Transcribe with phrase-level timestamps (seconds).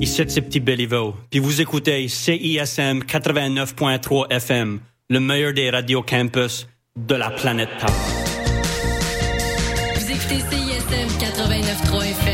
[0.00, 1.14] Ici, c'est Petit Béliveau.
[1.28, 4.78] Puis vous écoutez CISM 89.3 FM,
[5.10, 7.90] le meilleur des radios campus de la planète Terre.
[9.96, 12.27] Vous écoutez CISM 89.3 FM,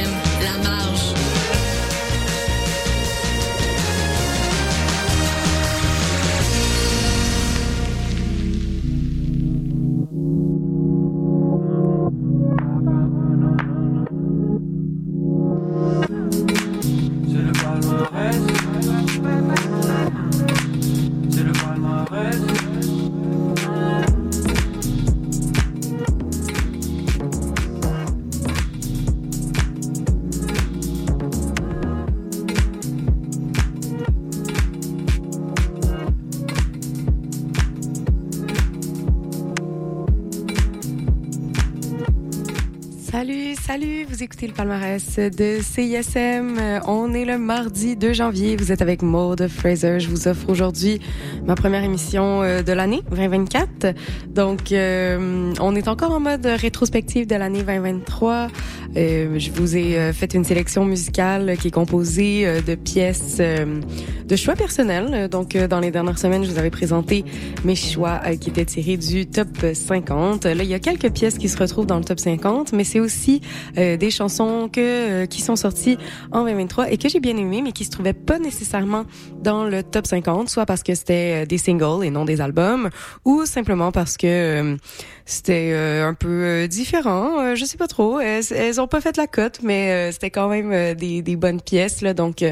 [44.47, 46.80] le palmarès de CISM.
[46.87, 48.57] On est le mardi 2 janvier.
[48.57, 50.01] Vous êtes avec Maude Fraser.
[50.01, 51.01] Je vous offre aujourd'hui
[51.47, 53.95] ma première émission euh, de l'année 2024.
[54.35, 58.49] Donc, euh, on est encore en mode rétrospective de l'année 2023.
[58.97, 63.37] Euh, je vous ai euh, fait une sélection musicale qui est composée euh, de pièces
[63.39, 63.81] euh,
[64.27, 65.29] de choix personnels.
[65.29, 67.25] Donc, dans les dernières semaines, je vous avais présenté
[67.65, 70.47] mes choix qui étaient tirés du top 50.
[70.47, 73.01] Là, il y a quelques pièces qui se retrouvent dans le top 50, mais c'est
[73.01, 73.41] aussi
[73.79, 75.99] euh, des chansons que qui sont sorties
[76.33, 79.05] en 2023 et que j'ai bien aimées, mais qui se trouvaient pas nécessairement
[79.43, 82.91] dans le top 50, soit parce que c'était des singles et non des albums,
[83.25, 84.77] ou simplement parce que euh,
[85.25, 87.55] c'était euh, un peu euh, différent.
[87.55, 88.20] Je sais pas trop.
[88.20, 92.03] Elles, elles ont pas fait la cote, mais c'était quand même des, des bonnes pièces.
[92.03, 92.44] Là, donc,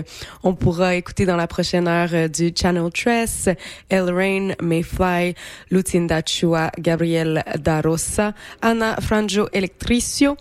[0.43, 3.49] on pourra écouter dans la prochaine heure du Channel Tress,
[3.89, 5.35] El Rain, Mayfly,
[5.71, 10.37] Lucinda Chua, Gabriel Darossa, Anna Frangio Electricio.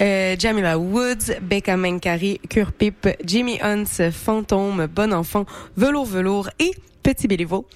[0.00, 5.44] Euh, Jamila Woods, Becca Menkari, Curpip, Jimmy Hunt, Fantôme, Bon Enfant,
[5.76, 7.66] Velours Velours et Petit Béliveau.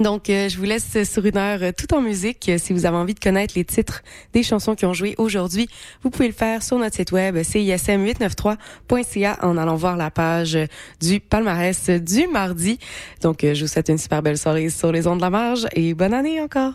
[0.00, 2.48] Donc, euh, je vous laisse sur une heure euh, tout en musique.
[2.48, 4.02] Euh, Si vous avez envie de connaître les titres
[4.32, 5.68] des chansons qui ont joué aujourd'hui,
[6.02, 10.58] vous pouvez le faire sur notre site web cism893.ca en allant voir la page
[11.00, 12.78] du palmarès du mardi.
[13.22, 15.94] Donc, je vous souhaite une super belle soirée sur les ondes de la marge et
[15.94, 16.72] bonne année encore.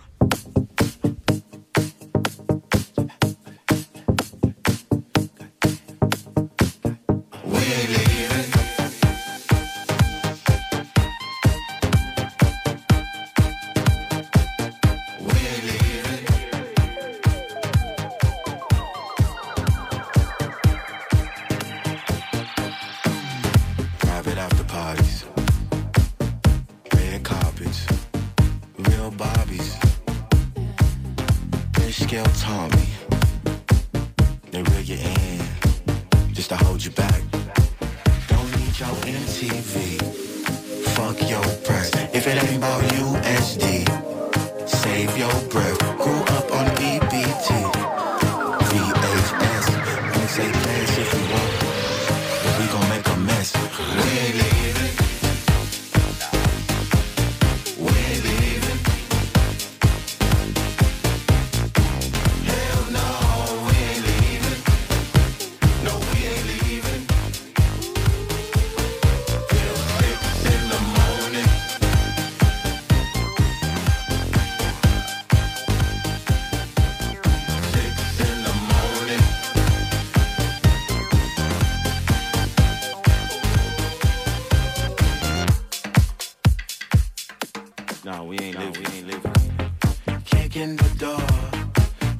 [88.11, 88.83] No, we ain't living.
[88.89, 90.23] We ain't living.
[90.25, 91.27] Kick in the door,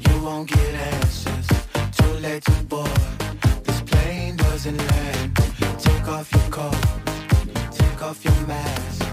[0.05, 1.47] you won't get answers.
[1.97, 2.91] Too late to board.
[3.63, 5.35] This plane doesn't land.
[5.79, 6.77] Take off your coat,
[7.72, 9.03] take off your mask.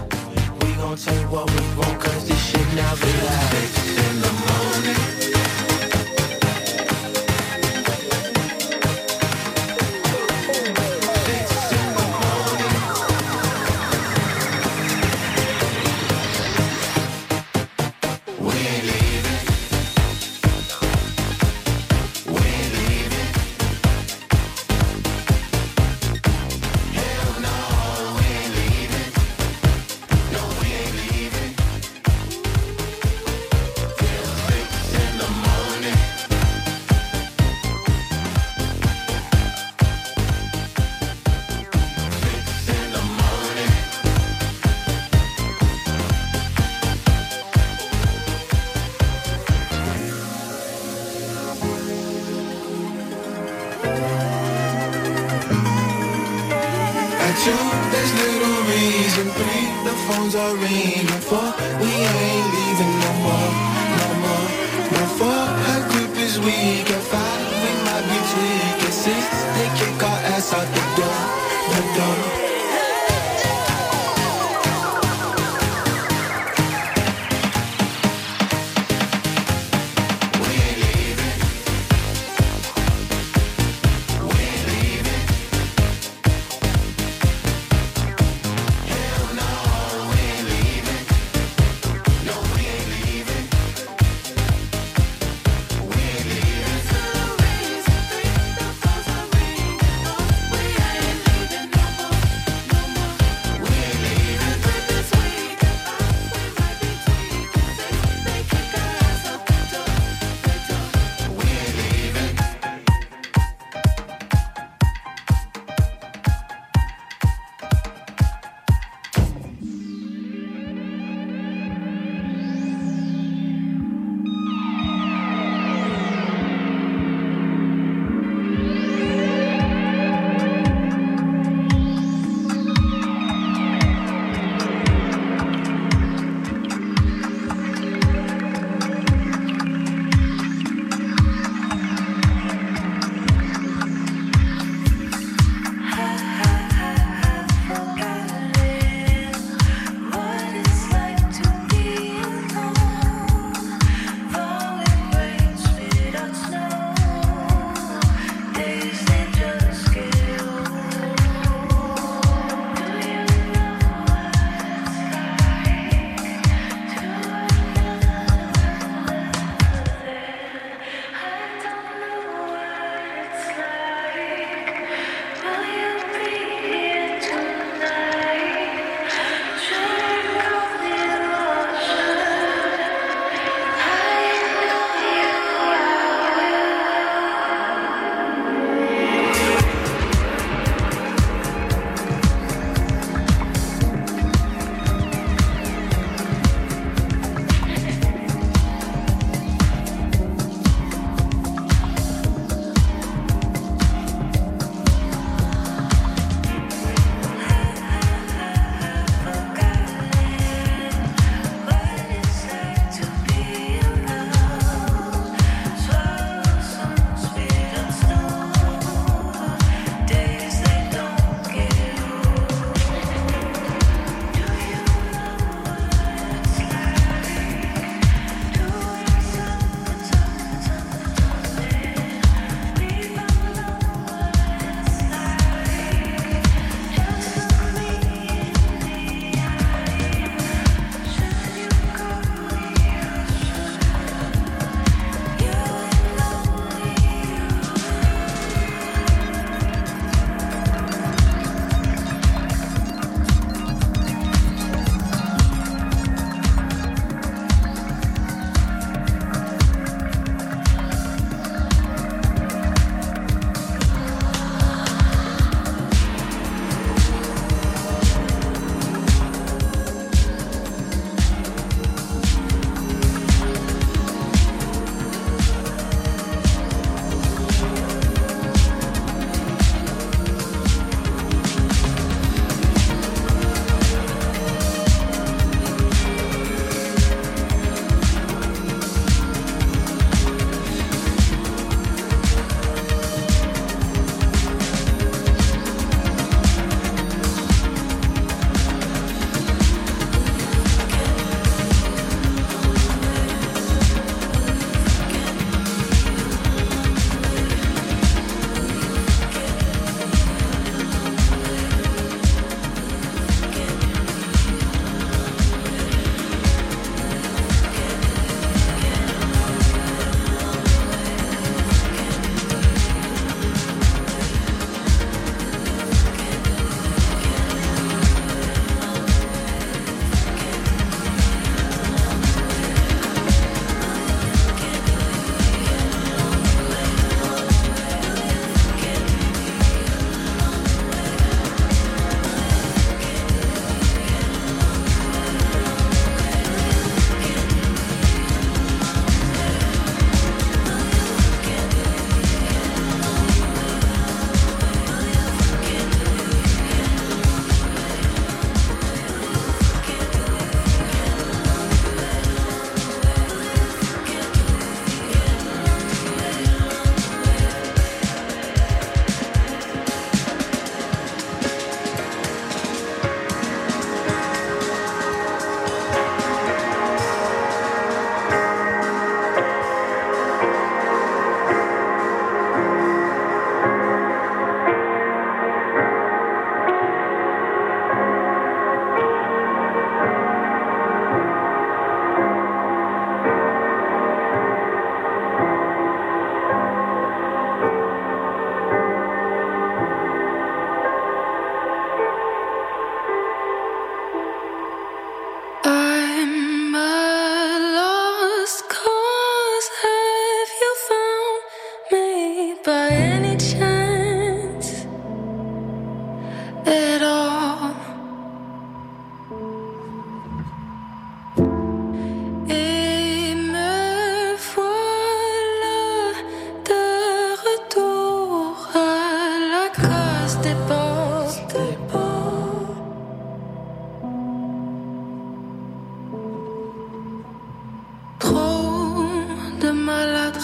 [0.61, 3.81] We gon' take what we want, cause this shit never lasts.
[3.81, 5.36] Six in the morning.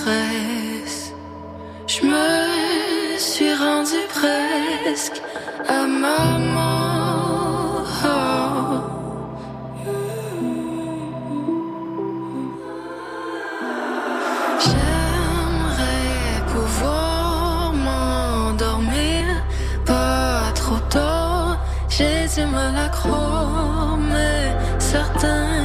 [0.05, 5.21] Je me suis rendu presque
[5.69, 7.87] à ma mort.
[14.59, 15.93] J'aimerais
[16.47, 19.23] pouvoir m'endormir
[19.85, 21.55] pas trop tôt.
[21.87, 25.62] J'ai du mal à croire, mais certains.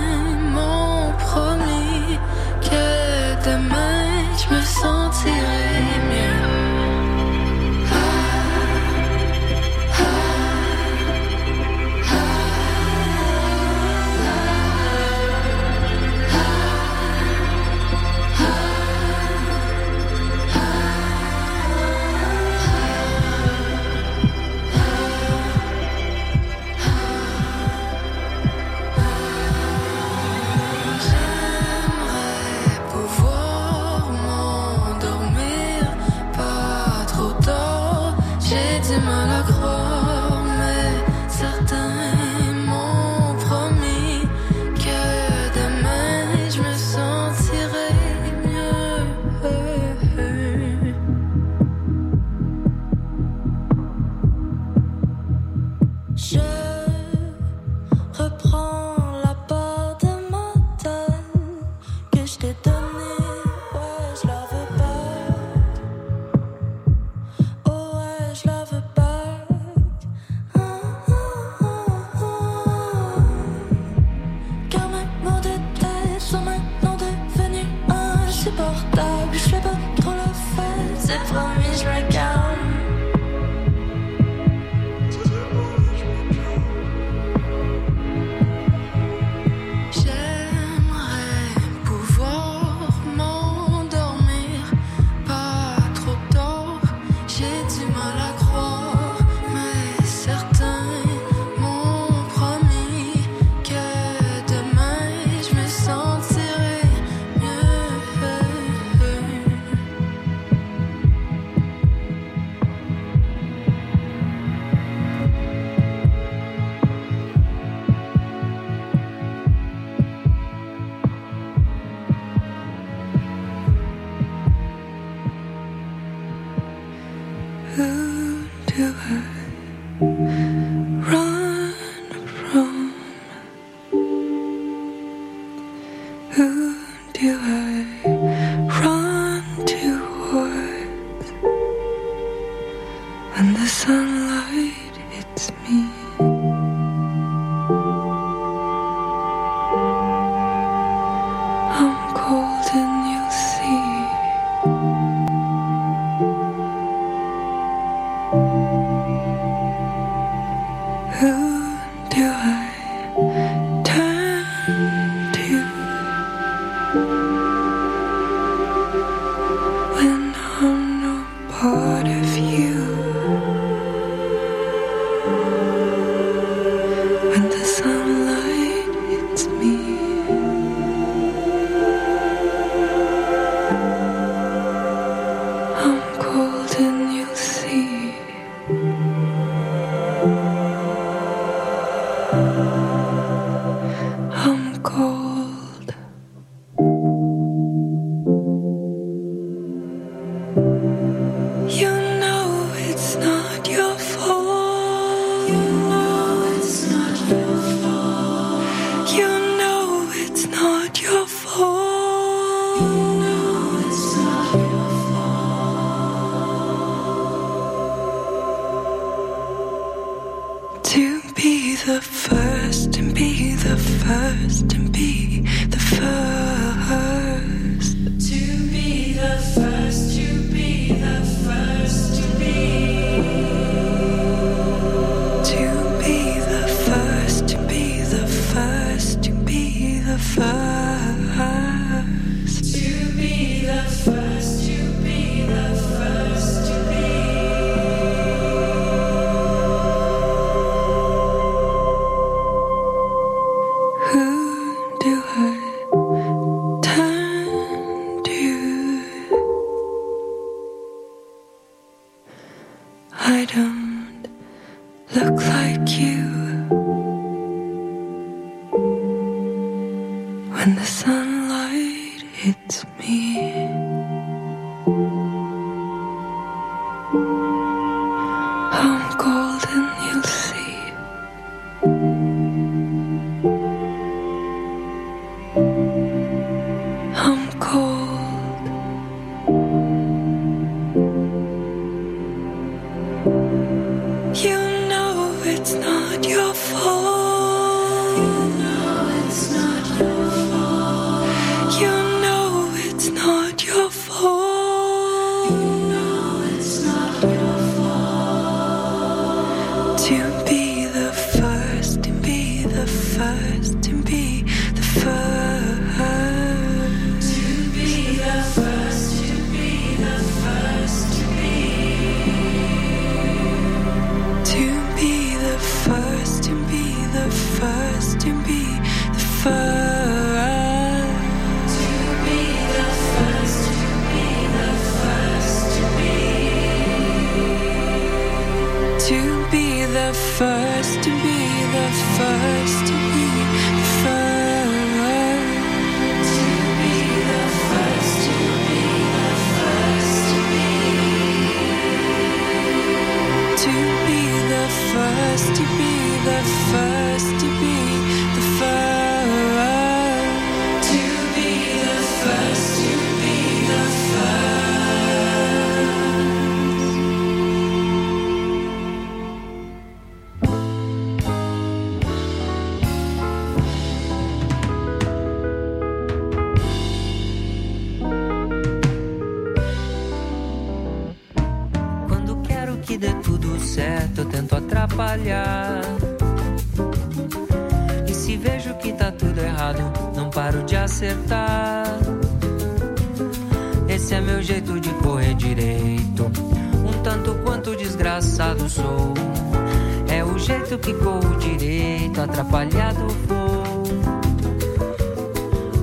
[400.79, 403.83] O que corro direito, atrapalhado vou.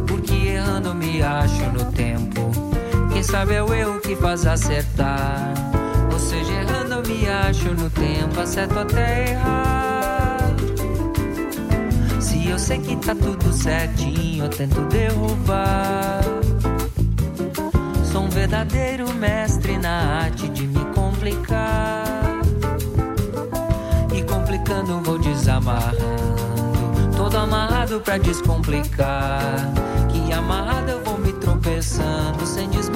[0.08, 2.52] Porque errando me acho no tempo.
[3.12, 5.54] Quem sabe é o erro que faz acertar.
[6.12, 10.38] Ou seja, errando me acho no tempo, acerto até errar.
[12.20, 16.22] Se eu sei que tá tudo certinho, eu tento derrubar.
[18.12, 20.66] Sou um verdadeiro mestre na arte de
[27.86, 29.72] Amarrado pra descomplicar.
[30.10, 32.95] Que amarrado eu vou me tropeçando sem desmoronar.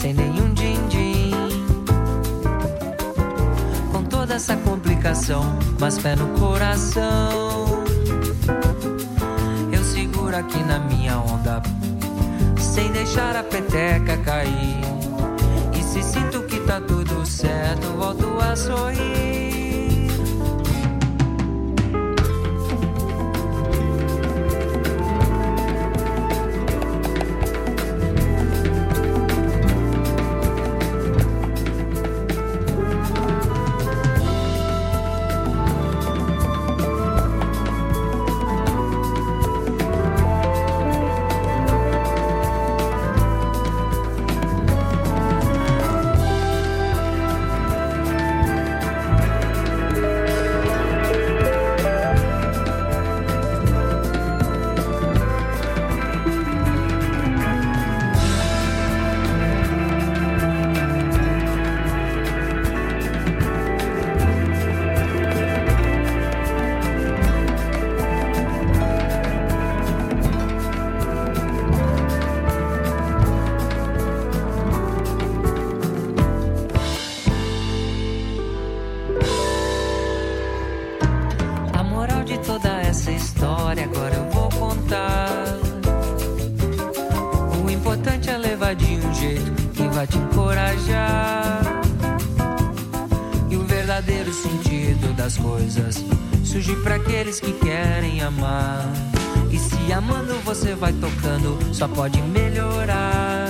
[0.00, 1.30] Sem nenhum din-din.
[3.92, 5.42] Com toda essa complicação,
[5.78, 7.84] mas pé no coração.
[9.70, 11.62] Eu seguro aqui na minha onda,
[12.58, 14.80] sem deixar a peteca cair.
[15.78, 19.39] E se sinto que tá tudo certo, volto a sorrir.
[101.72, 103.48] Só pode melhorar.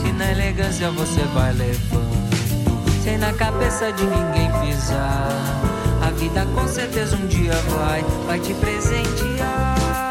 [0.00, 5.28] Se na elegância você vai levando, sem na cabeça de ninguém pisar.
[6.02, 10.07] A vida com certeza um dia vai, vai te presentear.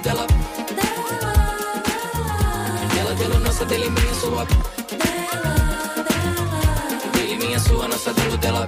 [0.00, 1.36] dela, dela.
[2.94, 4.44] Dela, dela, nossa, dele, minha, sua.
[4.44, 7.10] Dela, dela.
[7.12, 8.66] Dele, minha, sua, nossa, dela, dela.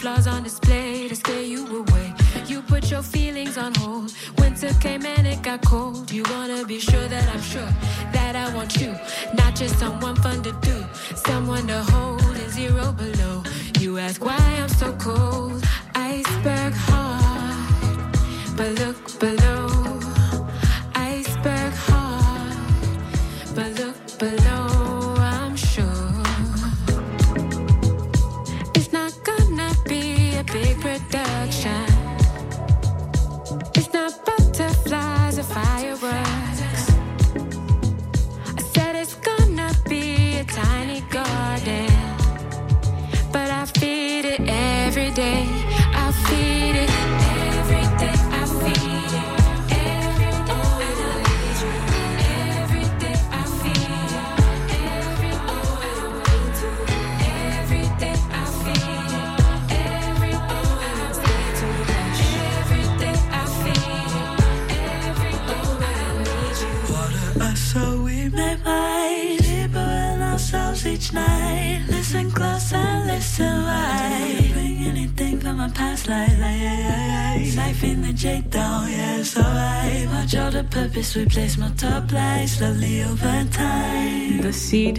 [0.00, 2.14] flaws on display to stay you away.
[2.46, 4.14] You put your feelings on hold.
[4.38, 6.10] Winter came and it got cold.
[6.10, 7.70] You wanna be sure that I'm sure
[8.14, 8.92] that I want you.
[9.34, 10.76] Not just someone fun to do,
[11.14, 12.19] someone to hold.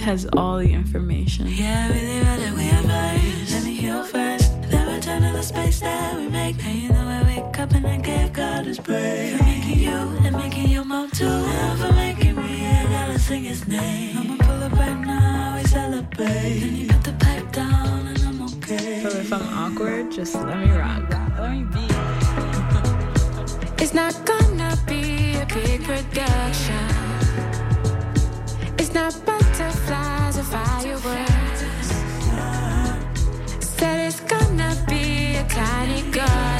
[0.02, 1.48] has all the information.
[1.48, 3.54] Yeah, I really rather we advice.
[3.54, 4.50] Let me heal first.
[4.64, 6.58] Then return to the space that we make.
[6.58, 9.38] Now you know I wake up and I give God his praise.
[9.38, 9.92] For making you
[10.26, 11.26] and making your mom too.
[11.28, 14.18] And for making me and gotta sing his name.
[14.18, 16.60] I'ma pull up right now, we celebrate.
[16.60, 19.04] Then you put the pipe down and I'm okay.
[19.04, 21.10] So if I'm awkward, just let me rock.
[21.38, 21.86] Let me be.
[23.84, 26.91] it's not gonna be a big production.
[28.94, 31.62] Not butterflies or fireworks.
[33.60, 36.51] Said it's gonna be a tiny girl.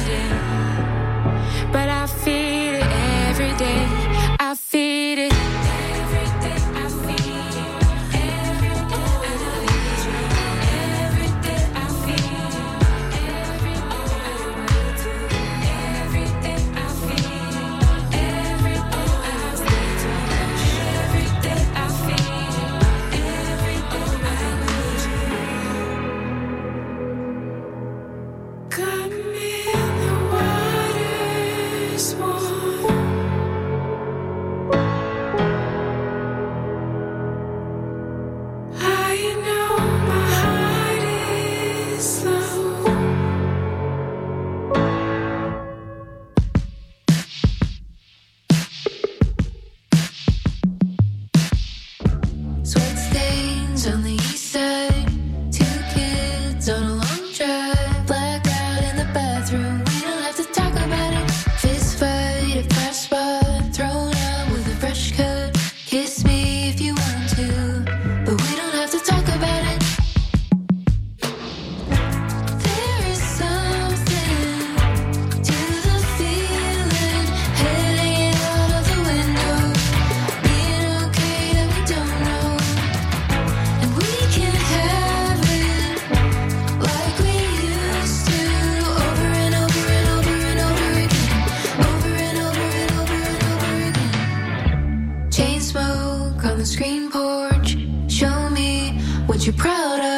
[99.46, 100.11] you're proud of.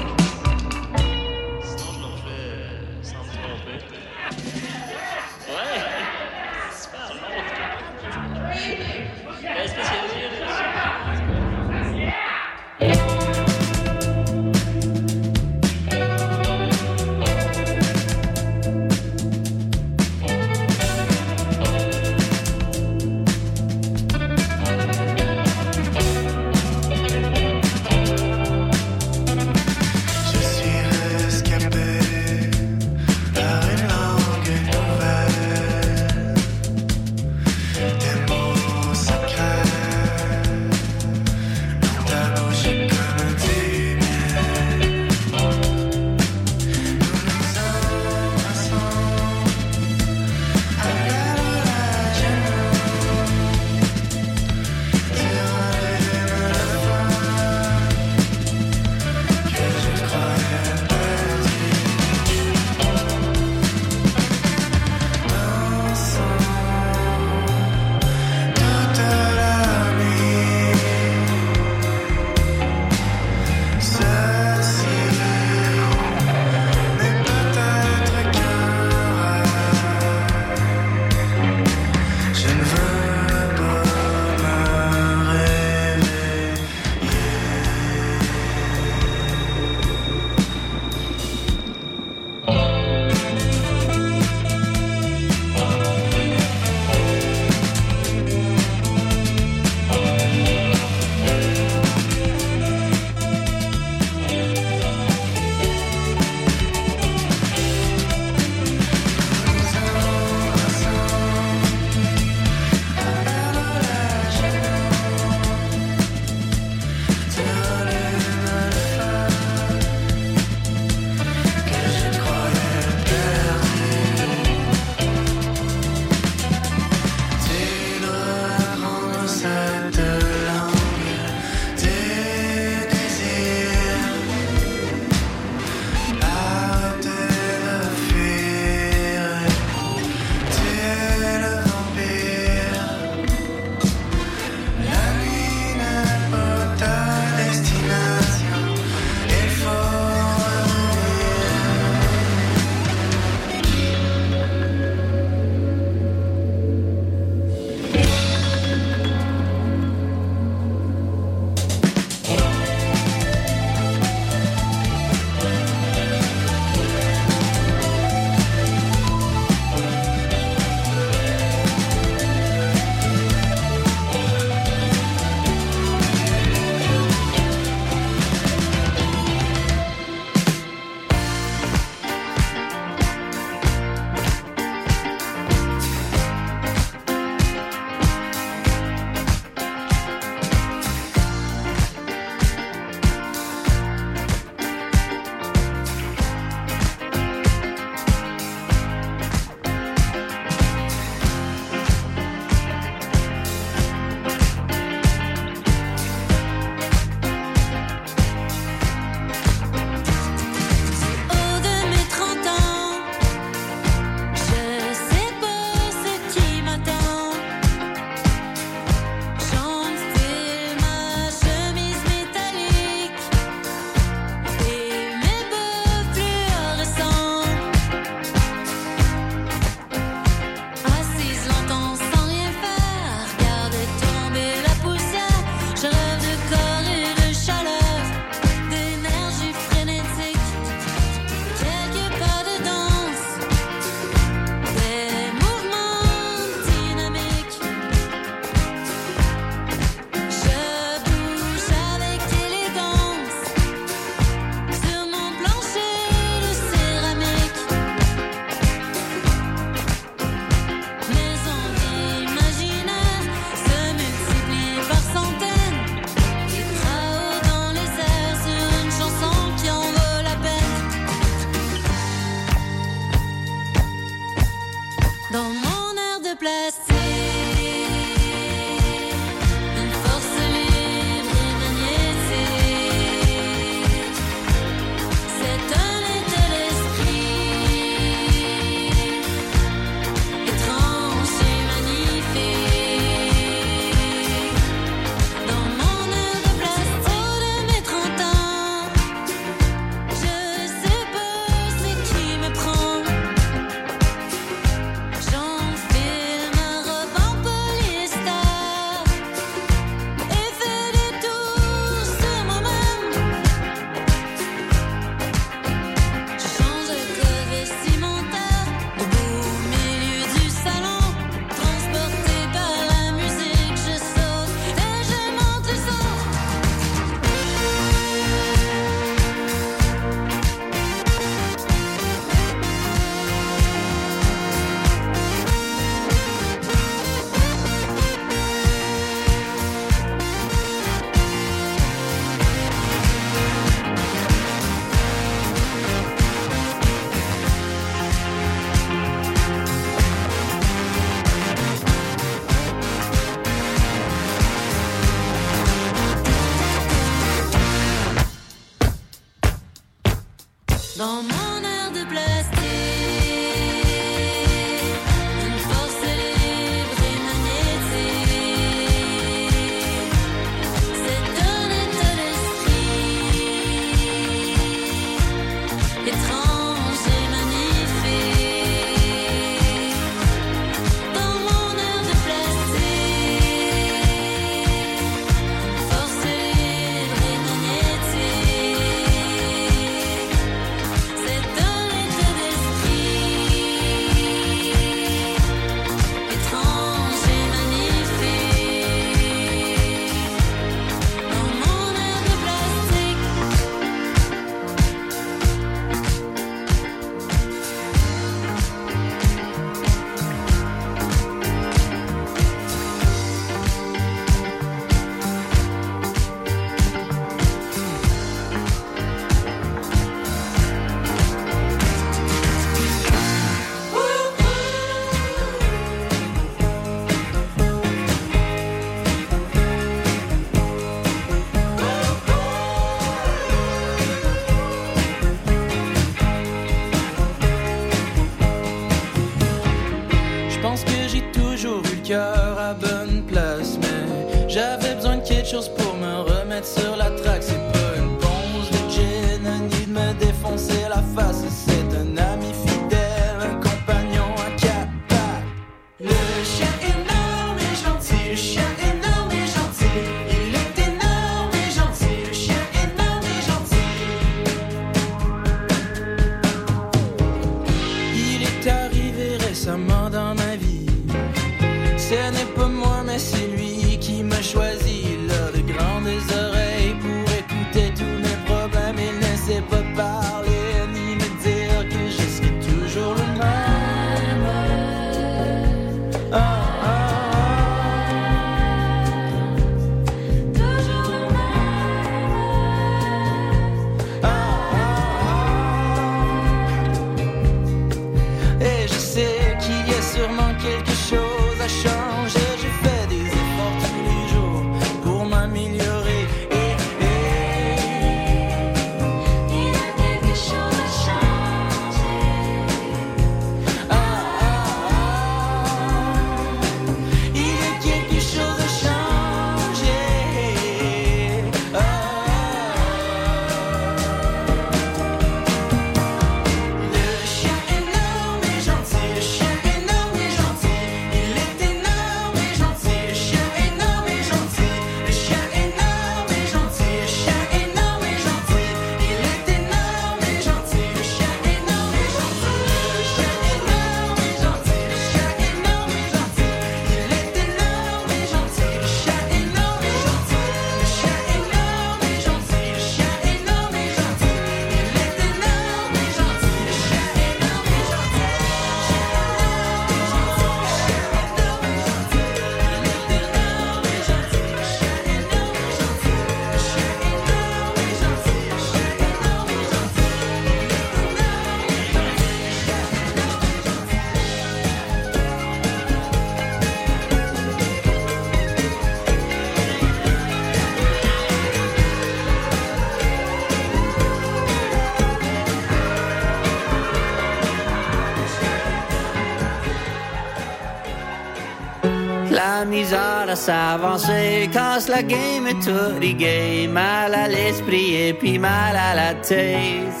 [592.74, 594.48] misère à s'avancer.
[594.52, 596.68] Casse la game et tout rigué.
[596.68, 600.00] Mal à l'esprit et puis mal à la tête.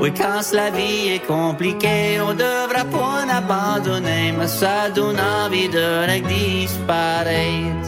[0.00, 4.32] Oui, quand la vie est compliquée, on devra pas abandonner.
[4.38, 5.88] Mais ça donne envie de
[6.34, 7.83] disparaître.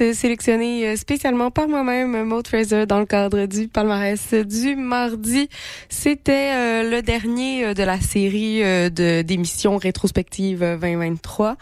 [0.00, 4.76] Un mix sélectionné euh, spécialement par moi-même, Maud Fraser, dans le cadre du palmarès du
[4.76, 5.48] mardi.
[5.88, 11.56] C'était euh, le dernier euh, de la série d'émissions rétrospectives euh, 2023.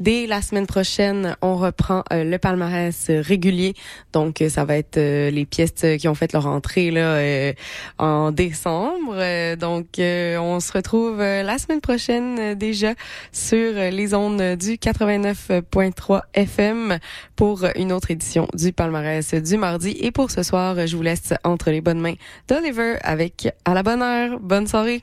[0.00, 3.74] Dès la semaine prochaine, on reprend le palmarès régulier.
[4.12, 7.52] Donc, ça va être les pièces qui ont fait leur entrée là
[7.98, 9.54] en décembre.
[9.56, 12.94] Donc, on se retrouve la semaine prochaine déjà
[13.30, 16.98] sur les ondes du 89.3 FM
[17.36, 19.96] pour une autre édition du palmarès du mardi.
[20.00, 22.14] Et pour ce soir, je vous laisse entre les bonnes mains
[22.48, 24.38] d'Oliver avec À la bonne heure.
[24.40, 25.02] Bonne soirée.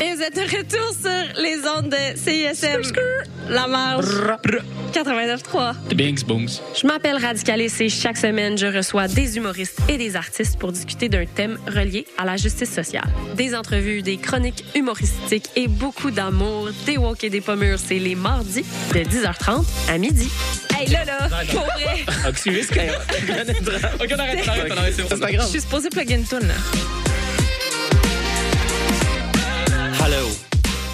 [0.00, 2.82] Et vous êtes de retour sur les ondes de CISM.
[3.48, 4.04] La marge.
[4.92, 5.94] 89.3.
[5.94, 6.60] Bings, bongs.
[6.78, 11.08] Je m'appelle Radicalis et chaque semaine, je reçois des humoristes et des artistes pour discuter
[11.08, 13.06] d'un thème relié à la justice sociale.
[13.36, 17.78] Des entrevues, des chroniques humoristiques et beaucoup d'amour, des walk et des pommures.
[17.78, 20.28] C'est les mardis de 10h30 à midi.
[20.78, 22.04] Hey, là, là, pour vrai.
[22.28, 25.08] Oxyris, Ok, on arrête, on arrête, on arrête, c'est bon.
[25.10, 25.46] C'est pas grave.
[25.46, 26.54] Je suis supposée plugger une toune, là.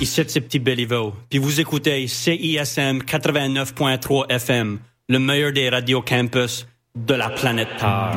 [0.02, 6.66] Ici c'est Petit Béliveau, puis vous écoutez CISM 89.3 FM, le meilleur des radios campus
[6.96, 8.10] de la planète Terre.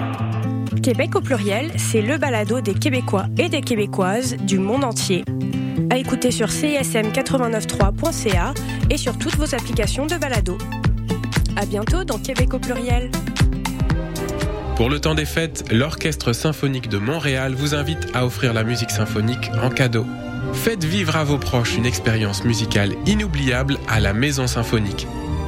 [0.82, 5.24] Québec au pluriel, c'est le balado des Québécois et des Québécoises du monde entier.
[5.92, 8.56] À écouter sur cism893.ca
[8.90, 10.58] et sur toutes vos applications de balado.
[11.56, 13.12] À bientôt dans Québec au pluriel.
[14.76, 18.90] Pour le temps des fêtes, l'Orchestre symphonique de Montréal vous invite à offrir la musique
[18.90, 20.08] symphonique en cadeau.
[20.54, 25.08] Faites vivre à vos proches une expérience musicale inoubliable à la Maison Symphonique.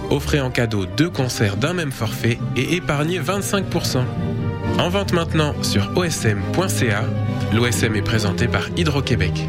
[0.09, 4.03] Offrez en cadeau deux concerts d'un même forfait et épargnez 25%.
[4.79, 7.03] En vente maintenant sur osm.ca.
[7.53, 9.47] L'OSM est présenté par Hydro-Québec.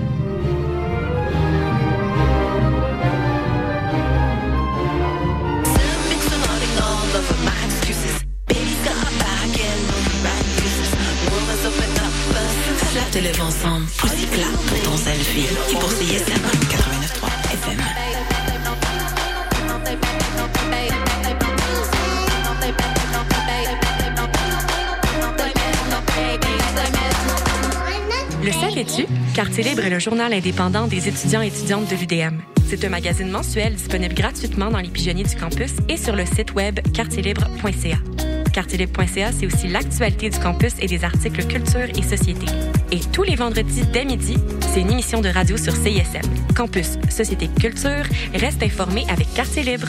[15.38, 15.68] Ton selfie.
[15.70, 16.32] Et pour CISM
[16.68, 17.78] 89.3 FM.
[28.44, 29.06] Le savais-tu?
[29.34, 32.40] Quartier Libre est le journal indépendant des étudiants et étudiantes de l'UDM.
[32.66, 36.54] C'est un magazine mensuel disponible gratuitement dans les pigeonniers du campus et sur le site
[36.54, 37.98] web quartierlibre.ca.
[38.52, 42.46] Quartierlibre.ca, c'est aussi l'actualité du campus et des articles culture et société.
[42.90, 44.36] Et tous les vendredis dès midi,
[44.72, 46.22] c'est une émission de radio sur CISM.
[46.56, 49.88] Campus, société, culture, reste informé avec Quartier Libre.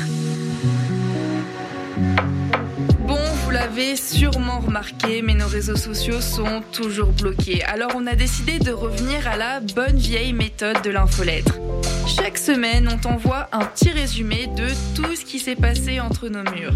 [3.08, 7.64] Bon, vous l'avez sûrement remarqué, mais nos réseaux sociaux sont toujours bloqués.
[7.64, 11.58] Alors on a décidé de revenir à la bonne vieille méthode de l'infolettre.
[12.06, 16.43] Chaque semaine, on t'envoie un petit résumé de tout ce qui s'est passé entre nos
[16.52, 16.76] murs.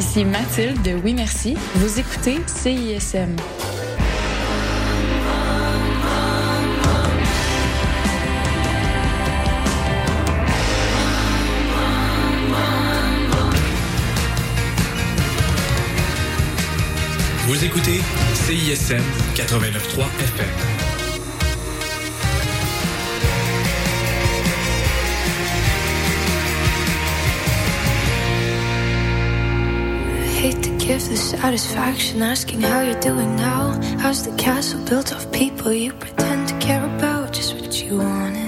[0.00, 1.54] Ici Mathilde de Oui Merci.
[1.74, 3.36] Vous écoutez CISM.
[17.46, 18.00] Vous écoutez
[18.34, 19.02] CISM
[19.34, 20.79] 89.3 FM.
[30.90, 33.80] Give the satisfaction asking how you're doing now.
[34.00, 37.32] How's the castle built of people you pretend to care about?
[37.32, 38.39] Just what you wanted.